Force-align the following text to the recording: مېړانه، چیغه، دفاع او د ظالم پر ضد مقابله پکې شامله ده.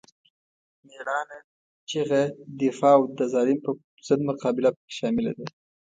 مېړانه، 0.87 1.39
چیغه، 1.89 2.21
دفاع 2.59 2.95
او 2.97 3.01
د 3.17 3.19
ظالم 3.33 3.57
پر 3.63 3.73
ضد 4.07 4.21
مقابله 4.29 4.69
پکې 4.75 4.93
شامله 4.99 5.31
ده. 5.37 5.47